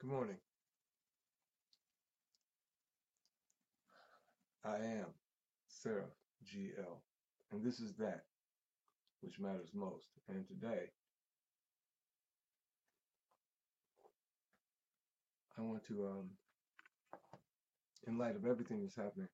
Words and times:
Good 0.00 0.10
morning. 0.10 0.36
I 4.64 4.76
am 4.76 5.08
Seraph 5.68 6.16
GL, 6.42 6.96
and 7.52 7.62
this 7.62 7.80
is 7.80 7.96
that 7.98 8.22
which 9.20 9.38
matters 9.38 9.68
most. 9.74 10.06
And 10.30 10.46
today, 10.48 10.86
I 15.58 15.60
want 15.60 15.84
to, 15.88 16.06
um, 16.06 16.30
in 18.06 18.16
light 18.16 18.36
of 18.36 18.46
everything 18.46 18.80
that's 18.80 18.96
happening 18.96 19.28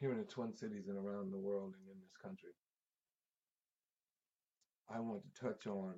here 0.00 0.10
in 0.10 0.18
the 0.18 0.24
Twin 0.24 0.52
Cities 0.52 0.88
and 0.88 0.98
around 0.98 1.30
the 1.30 1.38
world 1.38 1.74
and 1.78 1.88
in 1.88 2.00
this 2.00 2.16
country, 2.20 2.50
I 4.92 4.98
want 4.98 5.22
to 5.22 5.40
touch 5.40 5.68
on 5.68 5.94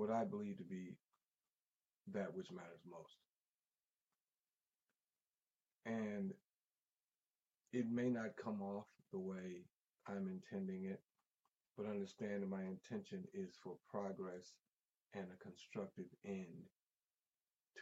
what 0.00 0.10
I 0.10 0.24
believe 0.24 0.56
to 0.56 0.64
be 0.64 0.96
that 2.14 2.34
which 2.34 2.50
matters 2.50 2.80
most. 2.90 3.16
And 5.84 6.32
it 7.74 7.84
may 7.90 8.08
not 8.08 8.36
come 8.42 8.62
off 8.62 8.86
the 9.12 9.18
way 9.18 9.66
I'm 10.08 10.26
intending 10.26 10.86
it, 10.86 11.00
but 11.76 11.86
understand 11.86 12.42
that 12.42 12.48
my 12.48 12.62
intention 12.62 13.24
is 13.34 13.50
for 13.62 13.74
progress 13.90 14.54
and 15.12 15.26
a 15.26 15.44
constructive 15.44 16.06
end 16.24 16.70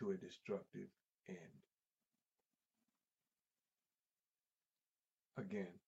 to 0.01 0.11
a 0.11 0.17
destructive 0.17 0.89
end. 1.29 1.39
Again, 5.39 5.79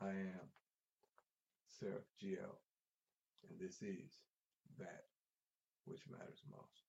I 0.00 0.10
am 0.10 0.46
Seraph 1.66 2.06
GL, 2.22 2.54
and 3.48 3.58
this 3.58 3.82
is 3.82 4.20
that 4.78 5.02
which 5.86 6.02
matters 6.10 6.42
most. 6.50 6.82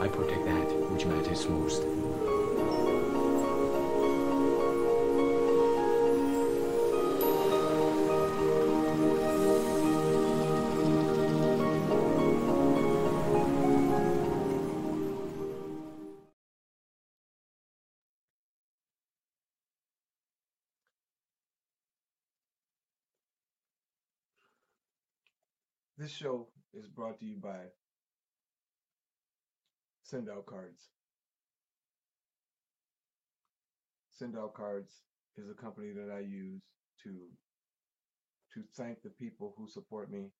I 0.00 0.08
protect 0.08 0.44
that 0.44 0.68
which 0.90 1.06
matters 1.06 1.48
most. 1.48 1.82
This 26.08 26.16
show 26.16 26.48
is 26.72 26.88
brought 26.88 27.20
to 27.20 27.26
you 27.26 27.36
by 27.36 27.68
Send 30.02 30.30
Out 30.30 30.46
Cards. 30.46 30.88
Send 34.10 34.34
Out 34.38 34.54
Cards 34.54 35.02
is 35.36 35.50
a 35.50 35.62
company 35.62 35.92
that 35.92 36.10
I 36.10 36.20
use 36.20 36.62
to 37.02 37.28
to 38.54 38.62
thank 38.74 39.02
the 39.02 39.10
people 39.10 39.52
who 39.58 39.68
support 39.68 40.10
me, 40.10 40.30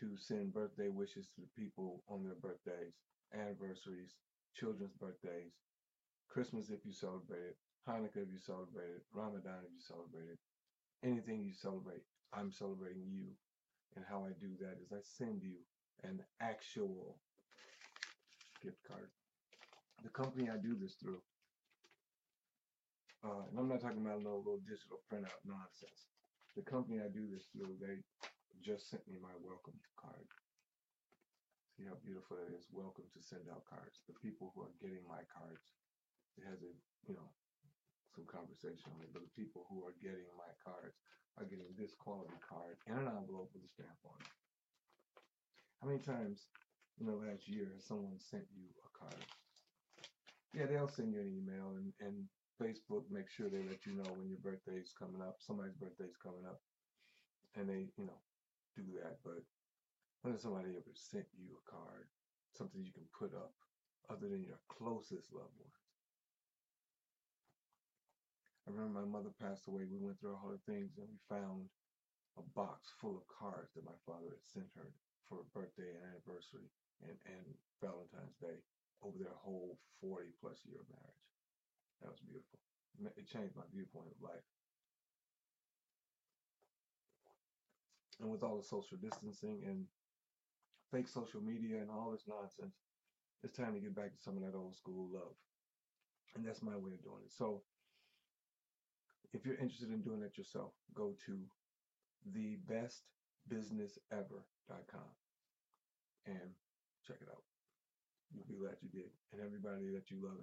to 0.00 0.16
send 0.16 0.54
birthday 0.54 0.88
wishes 0.88 1.28
to 1.34 1.42
the 1.42 1.62
people 1.62 2.02
on 2.08 2.24
their 2.24 2.40
birthdays, 2.40 2.94
anniversaries, 3.34 4.14
children's 4.56 4.94
birthdays, 4.94 5.52
Christmas 6.30 6.70
if 6.70 6.80
you 6.86 6.94
celebrate 6.94 7.44
it, 7.44 7.56
Hanukkah 7.86 8.24
if 8.24 8.32
you 8.32 8.38
celebrate 8.38 8.88
it, 8.88 9.04
Ramadan 9.12 9.66
if 9.66 9.70
you 9.70 9.82
celebrate 9.86 10.32
it, 10.32 10.38
anything 11.06 11.44
you 11.44 11.52
celebrate, 11.52 12.04
I'm 12.32 12.50
celebrating 12.50 13.04
you. 13.12 13.26
And 13.96 14.04
how 14.08 14.26
I 14.26 14.34
do 14.42 14.50
that 14.58 14.82
is 14.82 14.90
I 14.90 14.98
send 15.02 15.42
you 15.42 15.54
an 16.02 16.18
actual 16.42 17.16
gift 18.62 18.82
card. 18.86 19.10
The 20.02 20.10
company 20.10 20.50
I 20.50 20.58
do 20.58 20.74
this 20.74 20.98
through, 20.98 21.22
uh, 23.22 23.46
and 23.48 23.54
I'm 23.58 23.68
not 23.68 23.80
talking 23.80 24.04
about 24.04 24.20
no 24.20 24.42
little 24.42 24.60
digital 24.66 24.98
printout 25.06 25.40
nonsense. 25.46 26.10
The 26.58 26.66
company 26.66 26.98
I 26.98 27.08
do 27.08 27.24
this 27.30 27.46
through, 27.54 27.78
they 27.80 28.02
just 28.62 28.90
sent 28.90 29.06
me 29.06 29.16
my 29.22 29.32
welcome 29.40 29.78
card. 29.94 30.26
See 31.78 31.86
how 31.86 31.96
beautiful 32.02 32.38
it 32.42 32.54
is. 32.54 32.66
Welcome 32.70 33.06
to 33.14 33.20
send 33.22 33.46
out 33.50 33.66
cards. 33.66 34.02
The 34.06 34.18
people 34.22 34.52
who 34.54 34.62
are 34.62 34.74
getting 34.82 35.02
my 35.06 35.22
cards, 35.30 35.74
it 36.38 36.44
has 36.46 36.62
a, 36.62 36.70
you 37.06 37.14
know, 37.14 37.30
some 38.14 38.30
conversation 38.30 38.94
on 38.94 39.02
it, 39.02 39.10
but 39.10 39.26
the 39.26 39.34
people 39.34 39.66
who 39.66 39.82
are 39.82 39.98
getting 39.98 40.30
my 40.38 40.50
cards 40.62 40.94
are 41.36 41.44
getting 41.44 41.74
this 41.74 41.98
quality 41.98 42.38
card 42.38 42.78
in 42.86 42.94
an 42.94 43.10
envelope 43.10 43.50
with 43.50 43.66
a 43.66 43.70
stamp 43.74 43.98
on 44.06 44.14
it. 44.22 44.34
How 45.82 45.90
many 45.90 46.00
times 46.00 46.46
in 47.02 47.06
the 47.10 47.18
last 47.18 47.50
year 47.50 47.74
has 47.74 47.84
someone 47.84 48.16
sent 48.22 48.46
you 48.54 48.70
a 48.70 48.90
card? 48.94 49.24
Yeah, 50.54 50.66
they'll 50.70 50.88
send 50.88 51.12
you 51.12 51.20
an 51.20 51.34
email 51.34 51.74
and, 51.74 51.90
and 51.98 52.30
Facebook 52.62 53.10
make 53.10 53.28
sure 53.28 53.50
they 53.50 53.66
let 53.66 53.84
you 53.84 53.98
know 53.98 54.06
when 54.14 54.30
your 54.30 54.38
birthday's 54.38 54.94
coming 54.94 55.20
up, 55.20 55.42
somebody's 55.42 55.74
birthday's 55.74 56.16
coming 56.22 56.46
up, 56.46 56.62
and 57.58 57.68
they, 57.68 57.90
you 57.98 58.06
know, 58.06 58.22
do 58.76 58.82
that. 59.02 59.18
But 59.24 59.42
when 60.22 60.32
has 60.32 60.42
somebody 60.42 60.70
ever 60.78 60.94
sent 60.94 61.26
you 61.34 61.58
a 61.58 61.70
card, 61.70 62.06
something 62.56 62.80
you 62.80 62.94
can 62.94 63.10
put 63.10 63.34
up 63.34 63.52
other 64.08 64.28
than 64.28 64.44
your 64.44 64.60
closest 64.68 65.34
loved 65.34 65.58
ones? 65.58 65.83
I 68.64 68.72
remember 68.72 69.00
my 69.00 69.08
mother 69.08 69.32
passed 69.36 69.68
away. 69.68 69.84
We 69.84 70.00
went 70.00 70.20
through 70.20 70.34
all 70.40 70.48
her 70.48 70.62
things 70.64 70.96
and 70.96 71.08
we 71.08 71.20
found 71.28 71.68
a 72.40 72.44
box 72.56 72.90
full 72.96 73.20
of 73.20 73.28
cards 73.28 73.76
that 73.76 73.84
my 73.84 73.98
father 74.08 74.32
had 74.32 74.42
sent 74.42 74.72
her 74.74 74.88
for 75.28 75.44
a 75.44 75.50
birthday 75.52 75.92
and 75.92 76.00
anniversary 76.00 76.72
and, 77.04 77.16
and 77.28 77.44
Valentine's 77.84 78.40
Day 78.40 78.56
over 79.04 79.20
their 79.20 79.36
whole 79.36 79.76
40 80.00 80.32
plus 80.40 80.64
year 80.64 80.80
marriage. 80.88 81.24
That 82.00 82.10
was 82.10 82.24
beautiful. 82.24 82.58
It 83.16 83.28
changed 83.28 83.56
my 83.56 83.68
viewpoint 83.68 84.08
of 84.08 84.22
life. 84.22 84.48
And 88.20 88.30
with 88.30 88.42
all 88.42 88.56
the 88.56 88.62
social 88.64 88.96
distancing 88.96 89.62
and 89.66 89.84
fake 90.90 91.08
social 91.08 91.40
media 91.40 91.82
and 91.82 91.90
all 91.90 92.12
this 92.12 92.24
nonsense, 92.28 92.80
it's 93.42 93.56
time 93.56 93.74
to 93.74 93.80
get 93.80 93.94
back 93.94 94.14
to 94.14 94.22
some 94.22 94.36
of 94.36 94.42
that 94.42 94.56
old 94.56 94.74
school 94.74 95.10
love. 95.12 95.36
And 96.34 96.46
that's 96.46 96.62
my 96.62 96.76
way 96.76 96.94
of 96.94 97.02
doing 97.02 97.22
it. 97.26 97.32
So 97.32 97.62
if 99.34 99.44
you're 99.44 99.56
interested 99.56 99.90
in 99.90 100.00
doing 100.00 100.22
it 100.22 100.38
yourself, 100.38 100.72
go 100.94 101.14
to 101.26 101.38
thebestbusinessever.com 102.30 105.10
and 106.26 106.54
check 107.06 107.18
it 107.20 107.28
out. 107.28 107.42
You'll 108.32 108.46
be 108.48 108.54
glad 108.54 108.76
you 108.80 108.88
did. 108.88 109.10
And 109.32 109.42
everybody 109.42 109.90
that 109.92 110.10
you 110.10 110.22
love 110.22 110.38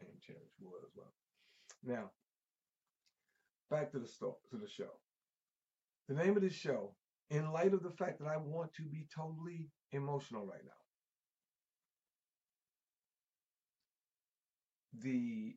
and, 0.00 0.20
cherish 0.20 0.52
will 0.60 0.78
as 0.84 0.92
well. 0.96 1.12
Now, 1.84 2.10
back 3.70 3.90
to 3.92 3.98
the 3.98 4.06
sto- 4.06 4.38
to 4.50 4.56
the 4.56 4.68
show. 4.68 4.90
The 6.08 6.14
name 6.14 6.36
of 6.36 6.42
this 6.42 6.54
show, 6.54 6.94
in 7.30 7.52
light 7.52 7.74
of 7.74 7.82
the 7.82 7.90
fact 7.90 8.20
that 8.20 8.28
I 8.28 8.36
want 8.36 8.72
to 8.74 8.82
be 8.82 9.06
totally 9.14 9.70
emotional 9.92 10.46
right 10.46 10.64
now, 10.64 10.72
the 15.00 15.56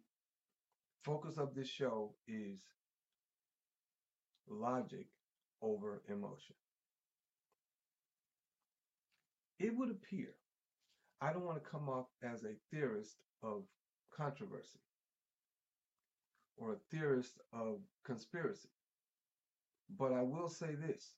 focus 1.04 1.38
of 1.38 1.56
this 1.56 1.70
show 1.70 2.16
is 2.28 2.60
logic 4.50 5.08
over 5.62 6.02
emotion. 6.10 6.56
It 9.60 9.76
would 9.76 9.92
appear, 9.92 10.30
I 11.22 11.34
don't 11.34 11.46
want 11.46 11.62
to 11.62 11.70
come 11.70 11.90
off 11.90 12.08
as 12.24 12.44
a 12.44 12.56
theorist 12.72 13.18
of 13.44 13.64
controversy 14.16 14.80
or 16.58 16.74
a 16.74 16.96
theorist 16.96 17.40
of 17.54 17.80
conspiracy, 18.06 18.70
but 19.98 20.14
I 20.14 20.22
will 20.22 20.50
say 20.50 20.76
this 20.76 21.16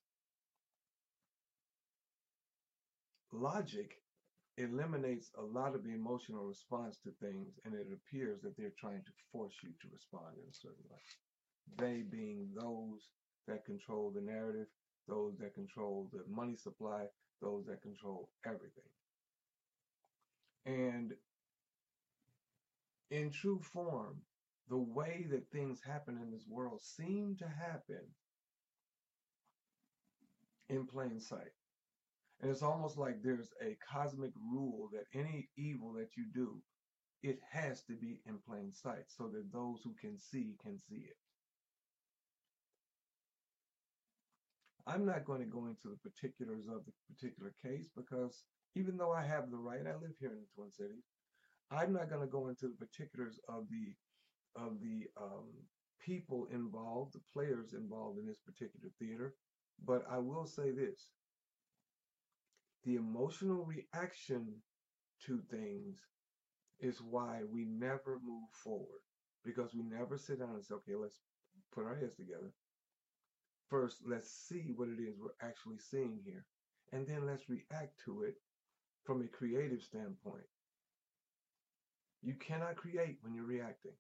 logic 3.32 3.98
eliminates 4.58 5.32
a 5.38 5.42
lot 5.42 5.76
of 5.76 5.84
the 5.84 5.94
emotional 5.94 6.44
response 6.46 6.98
to 7.04 7.12
things, 7.22 7.60
and 7.66 7.74
it 7.74 7.88
appears 7.94 8.42
that 8.42 8.56
they're 8.58 8.74
trying 8.80 9.02
to 9.06 9.12
force 9.32 9.54
you 9.64 9.70
to 9.82 9.88
respond 9.94 10.36
in 10.36 10.50
a 10.50 10.54
certain 10.54 10.86
way. 10.90 11.00
They 11.78 12.04
being 12.04 12.50
those 12.56 13.10
that 13.48 13.66
control 13.66 14.12
the 14.14 14.22
narrative, 14.22 14.68
those 15.08 15.38
that 15.40 15.54
control 15.54 16.10
the 16.14 16.24
money 16.30 16.56
supply, 16.56 17.06
those 17.42 17.66
that 17.66 17.82
control 17.82 18.30
everything. 18.46 18.84
And 20.66 21.14
in 23.10 23.32
true 23.32 23.60
form, 23.74 24.22
the 24.70 24.78
way 24.78 25.26
that 25.30 25.50
things 25.52 25.82
happen 25.86 26.18
in 26.22 26.32
this 26.32 26.46
world 26.48 26.82
seem 26.82 27.36
to 27.40 27.48
happen 27.48 28.06
in 30.70 30.86
plain 30.88 31.20
sight. 31.20 31.52
And 32.42 32.50
it's 32.50 32.64
almost 32.64 32.98
like 32.98 33.22
there's 33.22 33.50
a 33.62 33.78
cosmic 33.92 34.32
rule 34.52 34.90
that 34.94 35.20
any 35.20 35.50
evil 35.58 35.94
that 35.94 36.16
you 36.16 36.26
do, 36.34 36.62
it 37.22 37.40
has 37.52 37.84
to 37.84 37.94
be 37.94 38.22
in 38.26 38.40
plain 38.48 38.72
sight 38.72 39.06
so 39.08 39.28
that 39.28 39.52
those 39.52 39.82
who 39.84 39.94
can 40.00 40.18
see 40.18 40.56
can 40.64 40.80
see 40.80 41.04
it. 41.04 41.18
I'm 44.92 45.06
not 45.06 45.24
going 45.26 45.40
to 45.40 45.46
go 45.46 45.68
into 45.68 45.88
the 45.88 46.10
particulars 46.10 46.68
of 46.68 46.84
the 46.86 46.92
particular 47.14 47.54
case 47.64 47.90
because 47.96 48.44
even 48.76 48.98
though 48.98 49.14
I 49.14 49.24
have 49.24 49.50
the 49.50 49.58
right, 49.58 49.88
I 49.88 49.94
live 49.94 50.16
here 50.20 50.32
in 50.32 50.40
the 50.40 50.48
Twin 50.54 50.72
Cities. 50.72 51.06
I'm 51.72 51.94
not 51.94 52.10
going 52.10 52.22
to 52.22 52.28
go 52.28 52.50
into 52.50 52.68
the 52.68 52.86
particulars 52.86 53.40
of 53.48 53.66
the 53.70 53.94
of 54.62 54.82
the 54.82 55.08
um, 55.22 55.48
people 56.02 56.48
involved, 56.52 57.14
the 57.14 57.22
players 57.32 57.74
involved 57.74 58.20
in 58.20 58.28
this 58.28 58.40
particular 58.46 58.90
theater, 59.00 59.34
but 59.86 60.04
I 60.12 60.18
will 60.18 60.46
say 60.46 60.72
this: 60.72 61.08
the 62.84 62.96
emotional 62.96 63.66
reaction 63.66 64.56
to 65.26 65.40
things 65.50 66.00
is 66.80 67.02
why 67.02 67.42
we 67.50 67.66
never 67.66 68.20
move 68.26 68.50
forward 68.64 69.02
because 69.46 69.74
we 69.74 69.84
never 69.84 70.18
sit 70.18 70.40
down 70.40 70.56
and 70.56 70.64
say, 70.66 70.76
okay, 70.76 70.96
let's 70.96 71.22
put 71.74 71.86
our 71.86 71.96
heads 71.96 72.16
together. 72.16 72.52
First, 73.72 74.00
let's 74.06 74.30
see 74.30 74.74
what 74.76 74.90
it 74.90 75.02
is 75.02 75.16
we're 75.18 75.48
actually 75.48 75.78
seeing 75.80 76.20
here, 76.26 76.44
and 76.92 77.08
then 77.08 77.26
let's 77.26 77.50
react 77.50 77.98
to 78.04 78.24
it 78.24 78.36
from 79.06 79.22
a 79.22 79.28
creative 79.30 79.82
standpoint. 79.82 80.44
You 82.22 82.34
cannot 82.34 82.76
create 82.76 83.20
when 83.22 83.34
you're 83.34 83.46
reacting. 83.46 83.94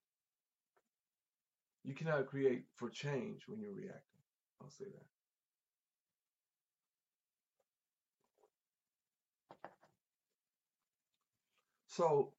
You 1.85 1.93
cannot 1.95 2.27
create 2.27 2.65
for 2.75 2.89
change 2.89 3.43
when 3.47 3.61
you're 3.61 3.71
reacting. 3.71 4.19
I'll 4.61 4.69
say 4.69 4.83
that. 4.83 5.05
So 11.87 12.33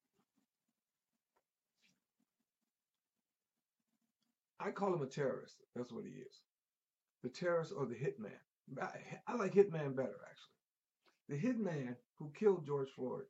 I 4.59 4.69
call 4.69 4.93
him 4.93 5.01
a 5.01 5.07
terrorist. 5.07 5.55
That's 5.75 5.91
what 5.91 6.05
he 6.05 6.11
is. 6.11 6.35
The 7.23 7.29
terrorist 7.29 7.73
or 7.75 7.85
the 7.85 7.95
hitman. 7.95 8.37
I, 8.81 8.89
I 9.27 9.35
like 9.35 9.53
hitman 9.53 9.95
better, 9.95 10.19
actually. 10.29 10.53
The 11.29 11.37
hitman 11.37 11.95
who 12.19 12.31
killed 12.37 12.65
George 12.65 12.89
Floyd, 12.95 13.23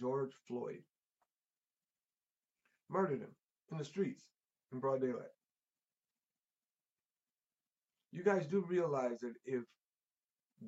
George 0.00 0.32
Floyd, 0.48 0.82
murdered 2.90 3.20
him 3.20 3.34
in 3.70 3.78
the 3.78 3.84
streets 3.84 4.24
in 4.72 4.80
broad 4.80 5.00
daylight. 5.00 5.34
You 8.12 8.22
guys 8.22 8.46
do 8.46 8.64
realize 8.68 9.20
that 9.20 9.34
if 9.44 9.64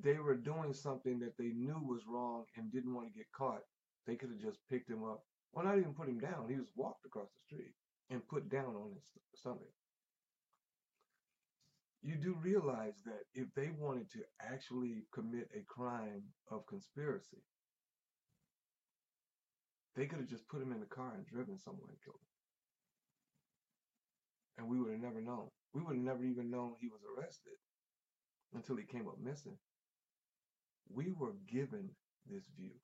they 0.03 0.19
were 0.19 0.35
doing 0.35 0.73
something 0.73 1.19
that 1.19 1.37
they 1.37 1.51
knew 1.55 1.79
was 1.81 2.01
wrong 2.07 2.43
and 2.55 2.71
didn't 2.71 2.93
want 2.93 3.07
to 3.07 3.17
get 3.17 3.31
caught, 3.35 3.61
they 4.05 4.15
could 4.15 4.29
have 4.29 4.41
just 4.41 4.59
picked 4.69 4.89
him 4.89 5.03
up. 5.03 5.23
Well, 5.53 5.65
not 5.65 5.77
even 5.77 5.93
put 5.93 6.09
him 6.09 6.19
down. 6.19 6.47
He 6.49 6.55
was 6.57 6.67
walked 6.75 7.05
across 7.05 7.29
the 7.33 7.55
street 7.55 7.73
and 8.09 8.27
put 8.27 8.49
down 8.49 8.75
on 8.75 8.91
his 8.93 9.03
stomach. 9.33 9.71
You 12.07 12.15
do 12.15 12.37
realize 12.41 12.93
that 13.03 13.23
if 13.35 13.53
they 13.53 13.69
wanted 13.77 14.09
to 14.11 14.19
actually 14.39 15.03
commit 15.13 15.49
a 15.53 15.65
crime 15.67 16.23
of 16.49 16.65
conspiracy, 16.65 17.43
they 19.97 20.05
could 20.05 20.19
have 20.19 20.29
just 20.29 20.47
put 20.47 20.61
him 20.61 20.71
in 20.71 20.79
the 20.79 20.85
car 20.85 21.11
and 21.13 21.27
driven 21.27 21.57
somewhere 21.57 21.89
and 21.89 22.01
killed 22.01 22.15
him. 22.15 22.29
And 24.57 24.69
we 24.69 24.79
would 24.79 24.93
have 24.93 25.01
never 25.01 25.19
known. 25.19 25.49
We 25.73 25.81
would 25.81 25.97
have 25.97 26.05
never 26.05 26.23
even 26.23 26.49
known 26.49 26.75
he 26.79 26.87
was 26.87 27.01
arrested 27.03 27.59
until 28.53 28.77
he 28.77 28.85
came 28.85 29.09
up 29.09 29.19
missing. 29.21 29.57
We 30.89 31.11
were 31.11 31.35
given 31.51 31.89
this 32.25 32.45
view. 32.57 32.79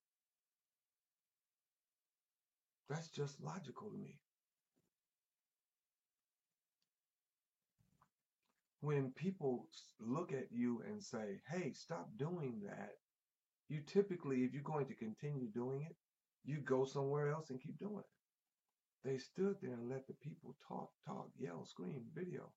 That's 2.89 3.07
just 3.07 3.41
logical 3.41 3.89
to 3.89 3.97
me. 3.97 4.19
When 8.83 9.11
people 9.11 9.69
look 10.01 10.33
at 10.33 10.51
you 10.51 10.83
and 10.85 11.01
say, 11.01 11.39
hey, 11.49 11.71
stop 11.71 12.09
doing 12.17 12.59
that, 12.65 12.91
you 13.69 13.79
typically, 13.87 14.43
if 14.43 14.53
you're 14.53 14.61
going 14.61 14.87
to 14.87 14.93
continue 14.93 15.47
doing 15.47 15.83
it, 15.89 15.95
you 16.43 16.57
go 16.57 16.83
somewhere 16.83 17.31
else 17.31 17.49
and 17.49 17.61
keep 17.61 17.79
doing 17.79 17.99
it. 17.99 19.07
They 19.07 19.19
stood 19.19 19.55
there 19.61 19.71
and 19.71 19.89
let 19.89 20.05
the 20.05 20.15
people 20.21 20.57
talk, 20.67 20.89
talk, 21.07 21.29
yell, 21.39 21.65
scream, 21.65 22.01
video 22.13 22.51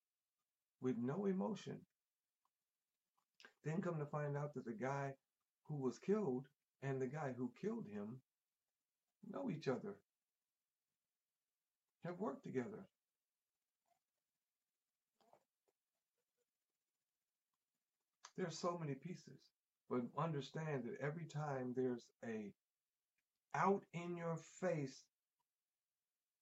with 0.83 0.97
no 0.99 1.27
emotion. 1.27 1.77
Then 3.65 3.81
come 3.81 4.01
to 4.01 4.07
find 4.07 4.37
out 4.37 4.53
that 4.55 4.65
the 4.65 4.73
guy 4.73 5.13
who 5.69 5.77
was 5.77 6.01
killed 6.01 6.47
and 6.83 7.01
the 7.01 7.07
guy 7.07 7.35
who 7.39 7.53
killed 7.63 7.87
him 7.87 8.17
know 9.33 9.49
each 9.49 9.69
other, 9.69 9.95
have 12.05 12.19
worked 12.19 12.43
together. 12.43 12.85
There's 18.37 18.59
so 18.59 18.79
many 18.79 18.95
pieces, 18.95 19.41
but 19.89 20.03
understand 20.19 20.85
that 20.85 21.01
every 21.01 21.25
time 21.25 21.73
there's 21.75 22.07
a 22.25 22.53
out 23.55 23.83
in 23.95 24.15
your 24.15 24.37
face 24.61 25.05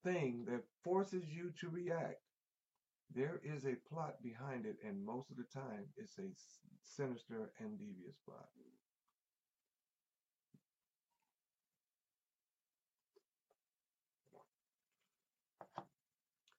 thing 0.02 0.44
that 0.48 0.64
forces 0.82 1.24
you 1.28 1.52
to 1.60 1.68
react, 1.68 2.20
there 3.14 3.40
is 3.44 3.64
a 3.64 3.76
plot 3.88 4.16
behind 4.22 4.66
it, 4.66 4.76
and 4.84 5.04
most 5.04 5.30
of 5.30 5.36
the 5.36 5.44
time 5.44 5.84
it's 5.96 6.18
a 6.18 6.30
sinister 6.82 7.52
and 7.60 7.78
devious 7.78 8.16
plot. 8.24 8.48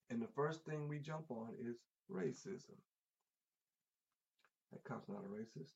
And 0.09 0.21
the 0.21 0.27
first 0.33 0.63
thing 0.63 0.87
we 0.87 0.99
jump 0.99 1.29
on 1.29 1.49
is 1.59 1.75
racism. 2.09 2.79
That 4.75 4.83
cop's 4.83 5.07
not 5.07 5.23
a 5.23 5.29
racist. 5.29 5.71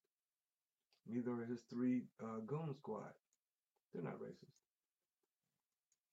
Neither 1.07 1.31
are 1.31 1.45
his 1.45 1.61
three 1.69 2.03
uh, 2.21 2.39
goon 2.45 2.75
squad. 2.75 3.13
They're 3.93 4.03
not 4.03 4.19
racist. 4.19 4.59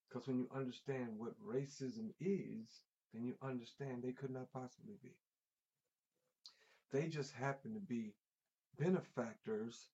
Because 0.08 0.28
when 0.28 0.38
you 0.38 0.48
understand 0.54 1.08
what 1.18 1.34
racism 1.44 2.10
is, 2.20 2.68
then 3.12 3.24
you 3.24 3.34
understand 3.42 4.02
they 4.04 4.12
could 4.12 4.30
not 4.30 4.52
possibly 4.52 4.94
be. 5.02 5.16
They 6.92 7.08
just 7.08 7.34
happen 7.34 7.74
to 7.74 7.80
be 7.80 8.14
benefactors 8.78 9.88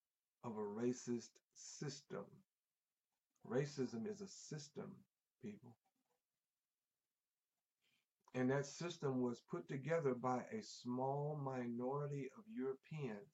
of 0.44 0.52
a 0.52 0.60
racist 0.60 1.30
system. 1.54 2.26
Racism 3.50 4.06
is 4.06 4.20
a 4.20 4.28
system, 4.28 4.92
people. 5.42 5.74
And 8.34 8.50
that 8.50 8.66
system 8.66 9.20
was 9.20 9.42
put 9.50 9.68
together 9.68 10.14
by 10.14 10.38
a 10.38 10.62
small 10.62 11.38
minority 11.42 12.30
of 12.38 12.44
Europeans 12.48 13.28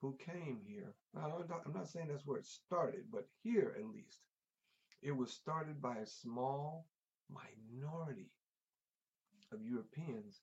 who 0.00 0.16
came 0.18 0.58
here. 0.66 0.94
Now, 1.14 1.44
I'm 1.64 1.72
not 1.72 1.88
saying 1.88 2.08
that's 2.08 2.26
where 2.26 2.38
it 2.38 2.46
started, 2.46 3.04
but 3.12 3.28
here 3.44 3.76
at 3.78 3.86
least, 3.86 4.18
it 5.02 5.16
was 5.16 5.32
started 5.32 5.80
by 5.80 5.96
a 5.98 6.06
small 6.06 6.86
minority 7.30 8.30
of 9.52 9.60
Europeans 9.64 10.40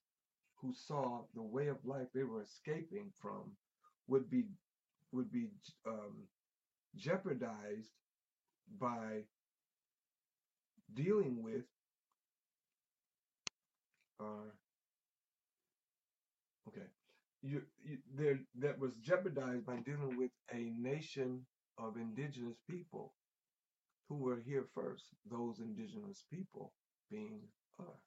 who 0.62 0.74
saw 0.74 1.24
the 1.36 1.44
way 1.44 1.68
of 1.68 1.84
life 1.86 2.08
they 2.14 2.24
were 2.24 2.42
escaping 2.42 3.12
from 3.22 3.52
would 4.08 4.30
be 4.30 4.46
would 5.12 5.32
be 5.32 5.48
um, 5.88 6.28
jeopardized 6.96 7.92
by 8.80 9.24
dealing 10.94 11.42
with 11.42 11.66
okay 16.68 16.88
you, 17.42 17.62
you 17.84 17.98
there 18.16 18.40
that 18.60 18.80
was 18.80 18.98
jeopardized 18.98 19.66
by 19.66 19.78
dealing 19.78 20.18
with 20.18 20.32
a 20.54 20.72
nation 20.78 21.46
of 21.78 21.98
indigenous 21.98 22.58
people 22.70 23.14
who 24.10 24.18
were 24.18 24.42
here 24.46 24.66
first 24.76 25.06
those 25.32 25.60
indigenous 25.60 26.26
people 26.32 26.74
being 27.12 27.42
us 27.80 28.02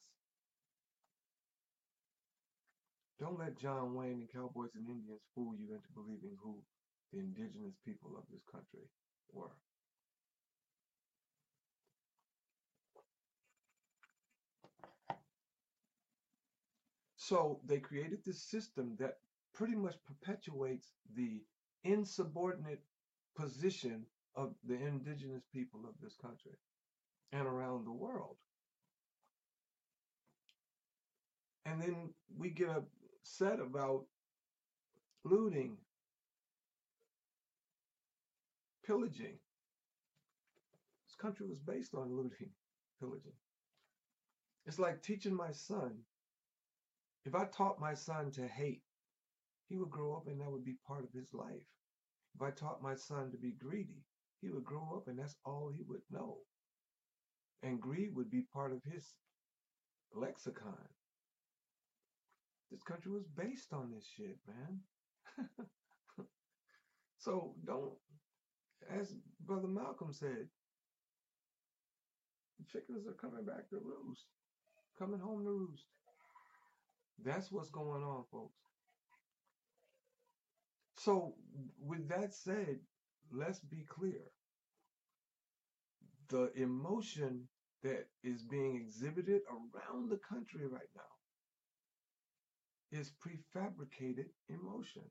don't 3.21 3.39
let 3.39 3.57
John 3.57 3.95
Wayne 3.95 4.19
and 4.19 4.33
Cowboys 4.33 4.75
and 4.75 4.89
Indians 4.89 5.23
fool 5.35 5.55
you 5.57 5.73
into 5.75 5.89
believing 5.95 6.37
who 6.43 6.59
the 7.13 7.21
indigenous 7.21 7.75
people 7.87 8.11
of 8.19 8.25
this 8.33 8.43
country 8.51 8.83
were. 9.33 9.55
So 17.33 17.59
they 17.67 17.79
created 17.79 18.19
this 18.27 18.43
system 18.43 18.95
that 19.01 19.17
pretty 19.55 19.75
much 19.75 19.95
perpetuates 20.05 20.89
the 21.17 21.41
insubordinate 21.83 22.83
position 23.35 24.05
of 24.37 24.53
the 24.69 24.75
indigenous 24.75 25.43
people 25.51 25.81
of 25.89 25.95
this 26.03 26.15
country 26.15 26.59
and 27.33 27.47
around 27.47 27.87
the 27.87 27.91
world. 27.91 28.37
And 31.65 31.81
then 31.81 32.11
we 32.37 32.51
get 32.51 32.69
upset 32.69 33.61
about 33.61 34.05
looting, 35.25 35.79
pillaging. 38.87 39.39
This 41.07 41.17
country 41.19 41.47
was 41.47 41.61
based 41.61 41.95
on 41.95 42.15
looting, 42.15 42.51
pillaging. 43.01 43.33
It's 44.67 44.79
like 44.79 45.03
teaching 45.03 45.35
my 45.35 45.53
son. 45.53 45.93
If 47.25 47.35
I 47.35 47.45
taught 47.45 47.81
my 47.81 47.95
son 47.95 48.31
to 48.33 48.47
hate, 48.49 48.83
he 49.69 49.77
would 49.77 49.91
grow 49.91 50.17
up 50.17 50.27
and 50.27 50.41
that 50.41 50.51
would 50.51 50.65
be 50.65 50.77
part 50.87 51.05
of 51.05 51.13
his 51.13 51.33
life. 51.33 51.67
If 52.35 52.43
I 52.43 52.51
taught 52.51 52.83
my 52.83 52.95
son 52.95 53.31
to 53.31 53.39
be 53.39 53.53
greedy, 53.53 54.05
he 54.41 54.51
would 54.51 54.65
grow 54.65 54.95
up 54.97 55.09
and 55.09 55.19
that's 55.19 55.37
all 55.45 55.71
he 55.75 55.83
would 55.87 56.03
know. 56.11 56.39
And 57.63 57.81
greed 57.81 58.15
would 58.15 58.31
be 58.31 58.43
part 58.53 58.73
of 58.73 58.83
his 58.85 59.15
lexicon. 60.15 60.89
This 62.71 62.83
country 62.83 63.13
was 63.13 63.27
based 63.37 63.73
on 63.73 63.93
this 63.93 64.05
shit, 64.17 64.39
man. 64.47 65.47
so 67.19 67.55
don't, 67.65 67.93
as 68.91 69.15
Brother 69.41 69.69
Malcolm 69.69 70.13
said, 70.13 70.49
the 72.59 72.65
chickens 72.67 73.07
are 73.07 73.13
coming 73.13 73.45
back 73.45 73.69
to 73.71 73.77
roost, 73.77 74.27
coming 74.99 75.21
home 75.21 75.45
to 75.45 75.51
roost. 75.51 75.85
That's 77.25 77.53
what's 77.53 77.71
going 77.71 78.03
on, 78.03 78.25
folks. 78.31 78.59
So, 80.99 81.35
with 81.85 82.09
that 82.09 82.35
said, 82.35 82.79
let's 83.33 83.61
be 83.61 83.85
clear. 83.89 84.23
The 86.29 86.53
emotion 86.55 87.49
that 87.83 88.07
is 88.23 88.43
being 88.43 88.77
exhibited 88.77 89.43
around 89.51 90.11
the 90.11 90.19
country 90.19 90.67
right 90.67 90.89
now 90.95 91.03
is 92.99 93.13
prefabricated 93.25 94.27
emotion. 94.49 95.03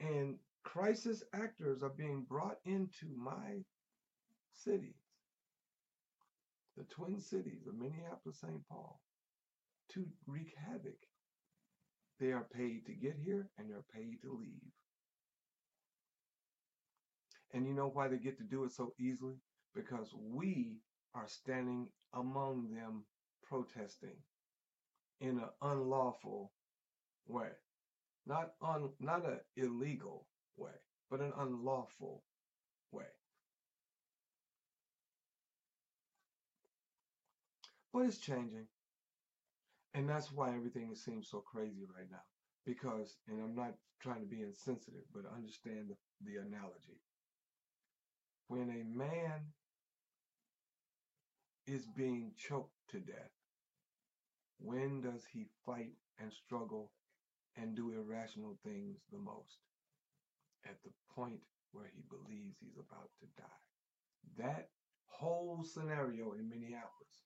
And 0.00 0.36
crisis 0.64 1.22
actors 1.32 1.82
are 1.82 1.90
being 1.96 2.24
brought 2.28 2.58
into 2.64 3.06
my 3.16 3.62
cities, 4.52 4.96
the 6.76 6.84
twin 6.84 7.20
cities 7.20 7.66
of 7.68 7.74
Minneapolis, 7.74 8.40
St. 8.40 8.66
Paul, 8.68 9.00
to 9.94 10.06
wreak 10.26 10.54
havoc. 10.66 10.98
They 12.18 12.32
are 12.32 12.46
paid 12.54 12.86
to 12.86 12.92
get 12.92 13.16
here 13.24 13.48
and 13.58 13.70
they're 13.70 13.84
paid 13.94 14.20
to 14.22 14.32
leave. 14.32 14.72
And 17.52 17.66
you 17.66 17.74
know 17.74 17.88
why 17.88 18.08
they 18.08 18.18
get 18.18 18.38
to 18.38 18.44
do 18.44 18.64
it 18.64 18.72
so 18.72 18.92
easily? 18.98 19.36
Because 19.74 20.14
we 20.14 20.78
are 21.14 21.26
standing 21.26 21.88
among 22.14 22.70
them 22.74 23.04
protesting 23.42 24.16
in 25.20 25.38
an 25.38 25.48
unlawful 25.62 26.52
way. 27.26 27.48
Not 28.26 28.52
un 28.62 28.90
not 29.00 29.24
an 29.26 29.40
illegal 29.56 30.26
way, 30.56 30.70
but 31.10 31.20
an 31.20 31.32
unlawful 31.36 32.22
way. 32.92 33.04
But 37.92 38.06
it's 38.06 38.18
changing. 38.18 38.66
And 39.94 40.08
that's 40.08 40.32
why 40.32 40.54
everything 40.54 40.94
seems 40.94 41.28
so 41.28 41.40
crazy 41.40 41.84
right 41.96 42.06
now. 42.10 42.22
Because, 42.64 43.16
and 43.28 43.40
I'm 43.42 43.54
not 43.54 43.74
trying 44.00 44.20
to 44.20 44.26
be 44.26 44.42
insensitive, 44.42 45.04
but 45.12 45.24
understand 45.34 45.88
the, 45.90 45.96
the 46.24 46.38
analogy. 46.38 47.00
When 48.48 48.70
a 48.70 48.96
man 48.96 49.52
is 51.66 51.86
being 51.96 52.32
choked 52.36 52.74
to 52.90 53.00
death, 53.00 53.30
when 54.58 55.00
does 55.00 55.24
he 55.32 55.46
fight 55.64 55.92
and 56.20 56.32
struggle 56.32 56.92
and 57.56 57.74
do 57.74 57.92
irrational 57.92 58.58
things 58.64 58.98
the 59.10 59.18
most? 59.18 59.58
At 60.66 60.76
the 60.84 60.90
point 61.14 61.40
where 61.72 61.90
he 61.94 62.02
believes 62.10 62.58
he's 62.60 62.76
about 62.76 63.10
to 63.20 63.26
die. 63.36 64.42
That 64.44 64.68
whole 65.06 65.64
scenario 65.64 66.32
in 66.32 66.48
Minneapolis 66.48 67.22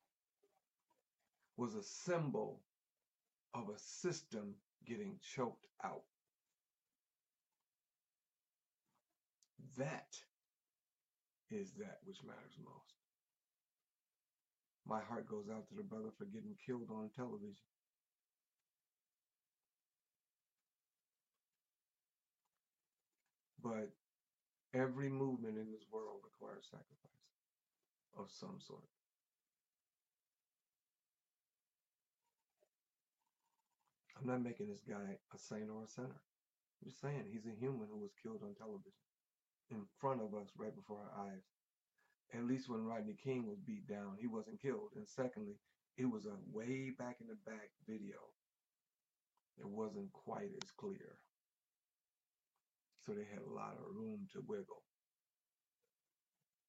was 1.56 1.74
a 1.74 1.82
symbol 1.82 2.60
of 3.54 3.68
a 3.68 3.78
system 3.78 4.54
getting 4.86 5.18
choked 5.34 5.66
out. 5.84 6.02
That 9.76 10.16
is 11.50 11.72
that 11.78 11.98
which 12.04 12.18
matters 12.24 12.56
most. 12.58 12.94
My 14.86 15.00
heart 15.00 15.28
goes 15.28 15.48
out 15.48 15.68
to 15.68 15.74
the 15.74 15.82
brother 15.82 16.10
for 16.18 16.24
getting 16.26 16.56
killed 16.66 16.90
on 16.90 17.10
television. 17.16 17.64
But 23.62 23.88
every 24.74 25.08
movement 25.08 25.56
in 25.56 25.72
this 25.72 25.86
world 25.90 26.20
requires 26.22 26.66
sacrifice 26.70 27.14
of 28.18 28.30
some 28.30 28.58
sort. 28.60 28.82
I'm 34.24 34.30
not 34.30 34.42
making 34.42 34.68
this 34.68 34.80
guy 34.88 35.18
a 35.34 35.38
saint 35.38 35.68
or 35.68 35.84
a 35.84 35.88
sinner. 35.88 36.08
I'm 36.16 36.88
just 36.88 37.00
saying 37.00 37.24
he's 37.28 37.44
a 37.44 37.60
human 37.60 37.88
who 37.92 38.00
was 38.00 38.16
killed 38.22 38.40
on 38.42 38.54
television 38.56 39.04
in 39.70 39.84
front 40.00 40.22
of 40.22 40.32
us 40.32 40.48
right 40.56 40.74
before 40.74 40.96
our 40.96 41.26
eyes. 41.28 41.44
At 42.32 42.46
least 42.46 42.70
when 42.70 42.86
Rodney 42.86 43.16
King 43.22 43.46
was 43.46 43.60
beat 43.60 43.86
down, 43.86 44.16
he 44.18 44.26
wasn't 44.26 44.62
killed. 44.62 44.96
And 44.96 45.06
secondly, 45.06 45.60
it 45.98 46.06
was 46.06 46.24
a 46.24 46.40
way 46.52 46.90
back 46.98 47.16
in 47.20 47.28
the 47.28 47.36
back 47.44 47.68
video. 47.86 48.16
It 49.58 49.68
wasn't 49.68 50.10
quite 50.12 50.50
as 50.56 50.70
clear. 50.78 51.20
So 53.04 53.12
they 53.12 53.28
had 53.30 53.44
a 53.46 53.54
lot 53.54 53.76
of 53.76 53.94
room 53.94 54.26
to 54.32 54.42
wiggle. 54.48 54.82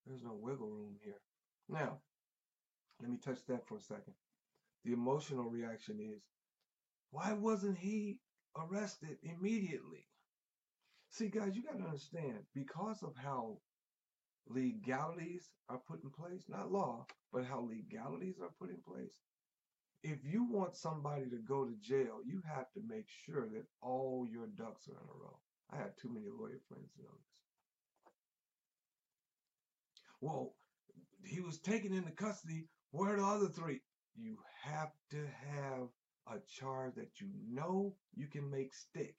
There's 0.06 0.22
no 0.22 0.36
wiggle 0.38 0.68
room 0.68 0.96
here. 1.02 1.22
Now, 1.70 1.98
let 3.00 3.10
me 3.10 3.16
touch 3.16 3.44
that 3.48 3.66
for 3.66 3.78
a 3.78 3.80
second. 3.80 4.14
The 4.84 4.92
emotional 4.92 5.48
reaction 5.48 5.98
is 6.00 6.22
why 7.10 7.32
wasn't 7.32 7.78
he 7.78 8.18
arrested 8.56 9.18
immediately? 9.22 10.06
See, 11.10 11.28
guys, 11.28 11.56
you 11.56 11.62
got 11.62 11.78
to 11.78 11.84
understand 11.84 12.44
because 12.54 13.02
of 13.02 13.14
how 13.16 13.58
legalities 14.48 15.50
are 15.68 15.80
put 15.88 16.02
in 16.02 16.10
place, 16.10 16.44
not 16.48 16.70
law, 16.70 17.06
but 17.32 17.44
how 17.44 17.60
legalities 17.60 18.36
are 18.40 18.50
put 18.58 18.70
in 18.70 18.80
place. 18.86 19.14
If 20.02 20.18
you 20.24 20.44
want 20.44 20.76
somebody 20.76 21.24
to 21.24 21.38
go 21.48 21.64
to 21.64 21.74
jail, 21.80 22.20
you 22.24 22.42
have 22.46 22.70
to 22.74 22.80
make 22.86 23.06
sure 23.24 23.48
that 23.48 23.64
all 23.80 24.26
your 24.30 24.46
ducks 24.46 24.86
are 24.88 24.92
in 24.92 25.08
a 25.08 25.18
row. 25.18 25.38
I 25.72 25.78
have 25.78 25.96
too 25.96 26.12
many 26.12 26.26
lawyer 26.28 26.60
friends 26.68 26.90
to 26.96 27.02
know 27.02 27.08
this. 27.08 27.36
Well, 30.20 30.54
he 31.24 31.40
was 31.40 31.58
taken 31.58 31.92
into 31.92 32.12
custody. 32.12 32.68
Where 32.90 33.14
are 33.14 33.16
the 33.16 33.24
other 33.24 33.48
three? 33.48 33.80
You 34.14 34.38
have 34.62 34.92
to 35.10 35.26
have 35.52 35.88
a 36.26 36.38
charge 36.48 36.94
that 36.96 37.20
you 37.20 37.28
know 37.48 37.94
you 38.14 38.26
can 38.26 38.50
make 38.50 38.74
stick. 38.74 39.16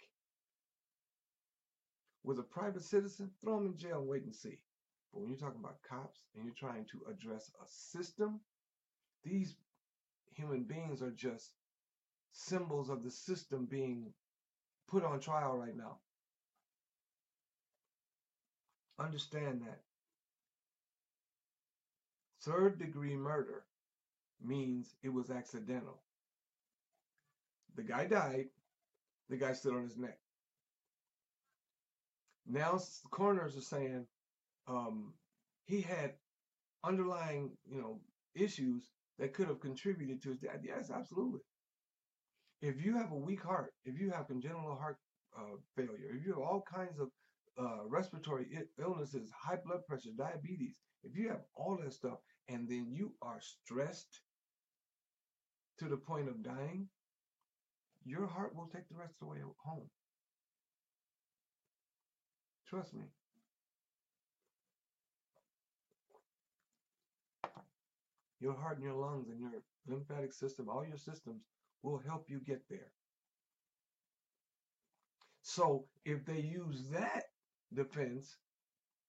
With 2.24 2.40
a 2.40 2.44
private 2.44 2.84
citizen, 2.84 3.32
throw 3.42 3.56
them 3.56 3.68
in 3.68 3.78
jail 3.78 4.00
and 4.00 4.08
wait 4.08 4.24
and 4.24 4.36
see. 4.36 4.60
But 5.14 5.22
when 5.22 5.30
you're 5.30 5.40
talking 5.40 5.62
about 5.62 5.82
cops 5.88 6.26
and 6.36 6.44
you're 6.44 6.54
trying 6.54 6.86
to 6.86 7.10
address 7.10 7.50
a 7.62 7.68
system, 7.68 8.42
these 9.24 9.56
human 10.36 10.64
beings 10.64 11.02
are 11.02 11.12
just 11.12 11.54
symbols 12.32 12.90
of 12.90 13.04
the 13.04 13.10
system 13.12 13.66
being 13.66 14.14
put 14.88 15.04
on 15.04 15.20
trial 15.20 15.58
right 15.58 15.76
now. 15.76 15.98
Understand 19.00 19.62
that. 19.62 19.82
Third 22.42 22.80
degree 22.80 23.16
murder 23.16 23.64
means 24.44 24.96
it 25.04 25.10
was 25.10 25.30
accidental. 25.30 26.02
The 27.78 27.84
guy 27.84 28.06
died. 28.08 28.48
The 29.30 29.38
guy 29.38 29.54
stood 29.54 29.76
on 29.76 29.84
his 29.84 29.98
neck. 29.98 30.18
Now 32.48 32.78
the 32.78 33.10
coroners 33.12 33.58
are 33.58 33.62
saying 33.62 34.08
um, 34.68 35.14
he 35.66 35.82
had 35.82 36.14
underlying, 36.84 37.52
you 37.70 37.82
know, 37.82 38.00
issues 38.36 38.90
that 39.20 39.34
could 39.34 39.48
have 39.48 39.60
contributed 39.60 40.22
to 40.24 40.30
his 40.30 40.40
death. 40.40 40.60
Yes, 40.64 40.90
absolutely. 40.90 41.42
If 42.62 42.84
you 42.84 42.98
have 42.98 43.12
a 43.12 43.16
weak 43.16 43.44
heart, 43.44 43.74
if 43.86 44.00
you 44.00 44.12
have 44.12 44.28
congenital 44.28 44.76
heart 44.76 44.98
uh, 45.38 45.58
failure, 45.76 46.12
if 46.18 46.26
you 46.26 46.34
have 46.34 46.42
all 46.42 46.64
kinds 46.74 47.00
of 47.00 47.10
uh, 47.60 47.86
respiratory 47.88 48.48
illnesses, 48.82 49.32
high 49.38 49.60
blood 49.64 49.86
pressure, 49.88 50.10
diabetes, 50.18 50.80
if 51.04 51.16
you 51.16 51.30
have 51.30 51.42
all 51.56 51.78
that 51.84 51.94
stuff, 51.94 52.20
and 52.48 52.68
then 52.70 52.88
you 52.92 53.14
are 53.22 53.40
stressed 53.42 54.22
to 55.80 55.86
the 55.86 55.98
point 55.98 56.28
of 56.30 56.44
dying, 56.44 56.88
your 58.08 58.26
heart 58.26 58.56
will 58.56 58.70
take 58.74 58.88
the 58.88 58.96
rest 58.96 59.16
of 59.16 59.20
the 59.20 59.26
way 59.34 59.40
home. 59.64 59.90
Trust 62.70 62.94
me. 62.94 63.04
Your 68.40 68.54
heart 68.54 68.78
and 68.78 68.86
your 68.86 68.96
lungs 68.96 69.28
and 69.30 69.40
your 69.40 69.52
lymphatic 69.88 70.32
system, 70.32 70.70
all 70.70 70.86
your 70.88 70.98
systems 70.98 71.42
will 71.84 72.02
help 72.08 72.26
you 72.30 72.40
get 72.40 72.62
there. 72.70 72.92
So 75.42 75.86
if 76.06 76.26
they 76.26 76.40
use 76.40 76.84
that 76.92 77.24
defense, 77.74 78.38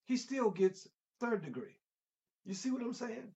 he 0.07 0.17
still 0.17 0.51
gets 0.51 0.89
third 1.21 1.45
degree. 1.45 1.79
You 2.45 2.55
see 2.55 2.71
what 2.71 2.83
I'm 2.83 2.95
saying? 2.95 3.33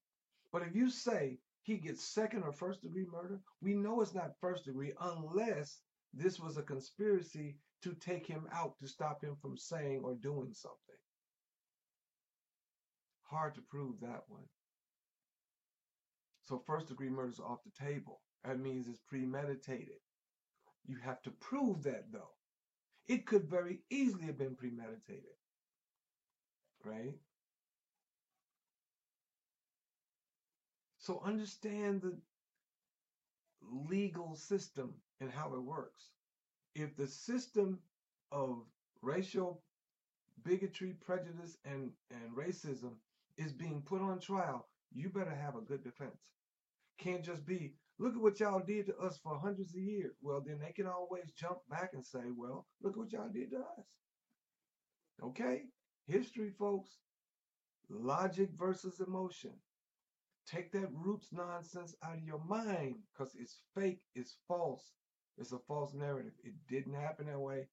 But 0.53 0.63
if 0.63 0.75
you 0.75 0.91
say 0.91 1.39
he 1.63 1.77
gets 1.77 2.05
second 2.05 2.43
or 2.43 2.53
first 2.53 2.83
degree 2.83 3.07
murder, 3.11 3.41
we 3.61 3.75
know 3.75 4.01
it's 4.01 4.15
not 4.15 4.39
first 4.41 4.65
degree 4.65 4.93
unless 5.01 5.81
this 6.13 6.39
was 6.39 6.57
a 6.57 6.63
conspiracy 6.63 7.57
to 7.83 7.95
take 7.95 8.27
him 8.27 8.47
out, 8.53 8.79
to 8.79 8.87
stop 8.87 9.23
him 9.23 9.37
from 9.41 9.57
saying 9.57 10.03
or 10.05 10.15
doing 10.15 10.53
something. 10.53 10.79
Hard 13.25 13.55
to 13.55 13.63
prove 13.63 14.01
that 14.01 14.23
one. 14.29 14.45
So 16.43 16.63
first 16.67 16.89
degree 16.89 17.09
murder 17.09 17.31
is 17.31 17.41
off 17.41 17.61
the 17.65 17.85
table. 17.85 18.21
That 18.45 18.59
means 18.59 18.89
it's 18.89 19.01
premeditated. 19.09 20.01
You 20.87 20.97
have 21.05 21.23
to 21.23 21.31
prove 21.31 21.85
that 21.85 22.11
though. 22.13 22.35
It 23.07 23.27
could 23.27 23.49
very 23.49 23.81
easily 23.91 24.27
have 24.27 24.39
been 24.39 24.57
premeditated. 24.57 25.37
Right? 26.85 27.15
So 31.03 31.21
understand 31.25 32.01
the 32.01 32.17
legal 33.89 34.37
system 34.37 34.95
and 35.21 35.33
how 35.33 35.53
it 35.53 35.61
works. 35.61 36.11
If 36.77 36.97
the 36.97 37.09
system 37.09 37.81
of 38.31 38.63
racial 39.03 39.65
bigotry, 40.45 40.95
prejudice, 41.05 41.59
and, 41.65 41.91
and 42.13 42.37
racism 42.37 42.93
is 43.37 43.53
being 43.53 43.83
put 43.83 44.01
on 44.01 44.21
trial, 44.21 44.69
you 44.95 45.09
better 45.09 45.35
have 45.35 45.57
a 45.57 45.61
good 45.61 45.83
defense. 45.83 46.23
Can't 46.99 47.25
just 47.25 47.45
be, 47.45 47.75
look 47.99 48.15
at 48.15 48.23
what 48.23 48.39
y'all 48.39 48.63
did 48.65 48.87
to 48.87 48.97
us 48.99 49.19
for 49.25 49.37
hundreds 49.37 49.75
of 49.75 49.81
years. 49.81 50.15
Well, 50.23 50.41
then 50.41 50.61
they 50.61 50.71
can 50.71 50.87
always 50.87 51.33
jump 51.37 51.59
back 51.69 51.91
and 51.95 52.07
say, 52.07 52.31
well, 52.37 52.65
look 52.81 52.97
what 52.97 53.11
y'all 53.11 53.29
did 53.29 53.51
to 53.51 53.59
us. 53.59 53.87
Okay? 55.21 55.63
History, 56.07 56.53
folks. 56.57 56.91
Logic 57.91 58.51
versus 58.57 59.01
emotion. 59.01 59.51
Take 60.47 60.73
that 60.73 60.89
roots 60.93 61.29
nonsense 61.33 61.95
out 62.05 62.17
of 62.17 62.25
your 62.25 62.43
mind 62.47 62.97
because 63.13 63.35
it's 63.39 63.59
fake, 63.75 64.01
it's 64.15 64.37
false, 64.49 64.93
it's 65.39 65.53
a 65.53 65.59
false 65.69 65.95
narrative. 65.95 66.33
It 66.45 66.55
didn't 66.69 66.95
happen 66.95 67.27
that 67.27 67.41
way. 67.41 67.69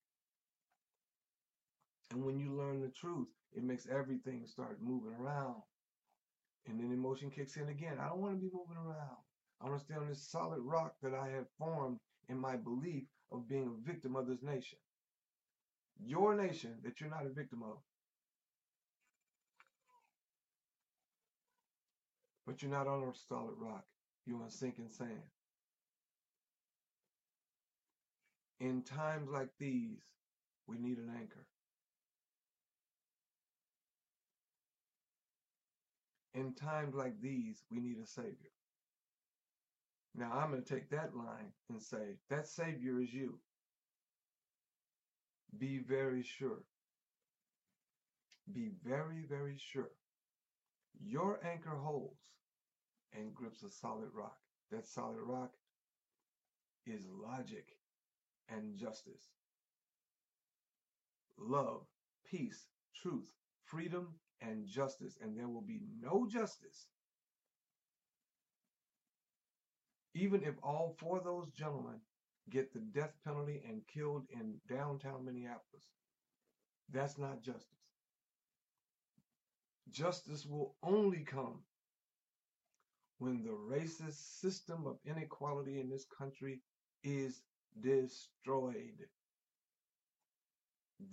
And 2.11 2.23
when 2.23 2.39
you 2.39 2.53
learn 2.53 2.81
the 2.81 2.89
truth, 2.89 3.27
it 3.53 3.63
makes 3.63 3.87
everything 3.87 4.45
start 4.45 4.81
moving 4.81 5.13
around. 5.13 5.61
And 6.67 6.79
then 6.79 6.91
emotion 6.91 7.31
kicks 7.31 7.57
in 7.57 7.69
again. 7.69 7.97
I 7.99 8.09
don't 8.09 8.21
want 8.21 8.35
to 8.35 8.39
be 8.39 8.51
moving 8.53 8.77
around. 8.77 9.17
I 9.61 9.67
want 9.67 9.79
to 9.79 9.85
stay 9.85 9.95
on 9.95 10.07
this 10.07 10.29
solid 10.29 10.59
rock 10.61 10.93
that 11.01 11.13
I 11.13 11.29
have 11.29 11.47
formed 11.57 11.97
in 12.29 12.39
my 12.39 12.55
belief 12.55 13.03
of 13.31 13.47
being 13.47 13.67
a 13.67 13.91
victim 13.91 14.15
of 14.15 14.27
this 14.27 14.41
nation. 14.41 14.77
Your 15.99 16.35
nation 16.35 16.75
that 16.83 17.01
you're 17.01 17.09
not 17.09 17.25
a 17.25 17.29
victim 17.29 17.63
of. 17.63 17.77
But 22.49 22.63
you're 22.63 22.71
not 22.71 22.87
on 22.87 23.13
solid 23.29 23.53
rock. 23.59 23.83
You're 24.25 24.41
on 24.41 24.49
sinking 24.49 24.89
sand. 24.89 25.21
In 28.59 28.81
times 28.81 29.29
like 29.31 29.49
these, 29.59 30.01
we 30.65 30.79
need 30.79 30.97
an 30.97 31.11
anchor. 31.15 31.45
In 36.33 36.55
times 36.55 36.95
like 36.95 37.21
these, 37.21 37.61
we 37.69 37.81
need 37.81 37.97
a 38.03 38.07
Savior. 38.07 38.33
Now, 40.15 40.31
I'm 40.33 40.49
going 40.49 40.63
to 40.63 40.73
take 40.73 40.89
that 40.89 41.15
line 41.15 41.53
and 41.69 41.79
say, 41.79 42.17
that 42.31 42.47
Savior 42.47 42.99
is 42.99 43.13
you. 43.13 43.37
Be 45.59 45.77
very 45.87 46.23
sure. 46.23 46.63
Be 48.51 48.71
very, 48.83 49.23
very 49.29 49.57
sure. 49.59 49.91
Your 50.99 51.39
anchor 51.45 51.77
holds 51.77 52.17
and 53.13 53.33
grips 53.33 53.63
a 53.63 53.69
solid 53.69 54.09
rock. 54.13 54.37
That 54.71 54.87
solid 54.87 55.21
rock 55.21 55.51
is 56.85 57.01
logic 57.07 57.67
and 58.49 58.77
justice. 58.77 59.29
Love, 61.37 61.85
peace, 62.29 62.67
truth, 63.01 63.29
freedom, 63.63 64.15
and 64.41 64.67
justice. 64.67 65.17
And 65.21 65.37
there 65.37 65.47
will 65.47 65.61
be 65.61 65.81
no 66.01 66.27
justice 66.27 66.87
even 70.13 70.43
if 70.43 70.55
all 70.63 70.95
four 70.99 71.17
of 71.17 71.23
those 71.23 71.49
gentlemen 71.51 71.99
get 72.49 72.73
the 72.73 72.79
death 72.79 73.13
penalty 73.23 73.61
and 73.67 73.81
killed 73.87 74.25
in 74.31 74.55
downtown 74.67 75.23
Minneapolis. 75.23 75.85
That's 76.91 77.17
not 77.17 77.43
justice. 77.43 77.65
Justice 79.91 80.45
will 80.45 80.75
only 80.83 81.19
come 81.19 81.59
when 83.19 83.43
the 83.43 83.49
racist 83.49 84.39
system 84.39 84.87
of 84.87 84.97
inequality 85.05 85.79
in 85.79 85.89
this 85.89 86.05
country 86.17 86.61
is 87.03 87.41
destroyed. 87.81 89.07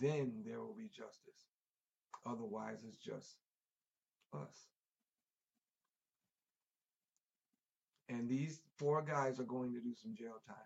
Then 0.00 0.42
there 0.46 0.60
will 0.60 0.74
be 0.76 0.88
justice. 0.88 1.46
Otherwise, 2.24 2.78
it's 2.86 2.98
just 2.98 3.36
us. 4.32 4.68
And 8.08 8.28
these 8.28 8.60
four 8.78 9.02
guys 9.02 9.40
are 9.40 9.44
going 9.44 9.72
to 9.74 9.80
do 9.80 9.94
some 10.00 10.14
jail 10.16 10.40
time, 10.46 10.56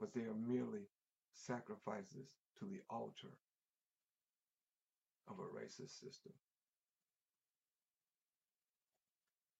but 0.00 0.12
they 0.12 0.22
are 0.22 0.34
merely 0.34 0.88
sacrifices 1.32 2.28
to 2.58 2.64
the 2.64 2.80
altar 2.90 3.38
of 5.28 5.36
a 5.38 5.42
racist 5.42 6.00
system. 6.00 6.32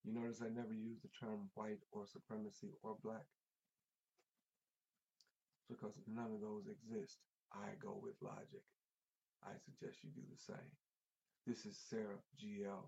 You 0.07 0.14
notice 0.14 0.38
I 0.38 0.55
never 0.55 0.73
use 0.73 1.03
the 1.03 1.11
term 1.19 1.51
white 1.59 1.83
or 1.90 2.07
supremacy 2.07 2.71
or 2.87 2.95
black 3.03 3.27
because 5.69 5.99
none 6.07 6.31
of 6.31 6.40
those 6.40 6.71
exist. 6.71 7.19
I 7.53 7.75
go 7.83 7.99
with 8.01 8.14
logic. 8.23 8.62
I 9.42 9.59
suggest 9.59 10.05
you 10.07 10.11
do 10.14 10.23
the 10.31 10.38
same. 10.38 10.71
This 11.45 11.66
is 11.66 11.77
Seraph 11.90 12.23
GL. 12.38 12.87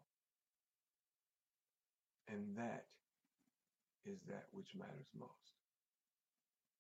And 2.31 2.55
that 2.57 2.87
is 4.07 4.21
that 4.29 4.47
which 4.53 4.79
matters 4.79 5.11
most 5.19 5.59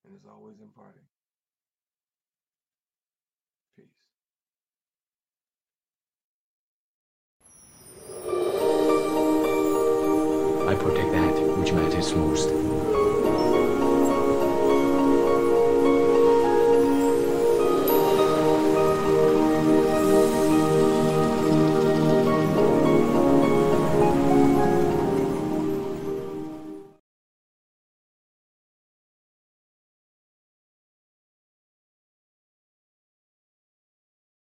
and 0.04 0.14
is 0.14 0.26
always 0.26 0.60
imparting. 0.60 1.06
I 12.10 13.07